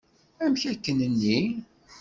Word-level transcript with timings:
Amek 0.43 0.63
akken-nni? 0.71 1.39